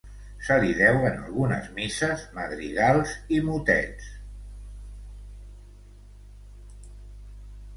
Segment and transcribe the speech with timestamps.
[0.45, 4.09] Se li deuen algunes misses, madrigals i motets.